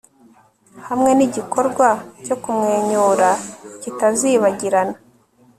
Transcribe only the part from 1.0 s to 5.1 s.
nigikorwa cyo kumwenyura kitazibagirana